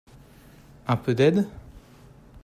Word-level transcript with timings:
Un 0.87 0.97
peu 0.97 1.13
d'aide? 1.13 1.45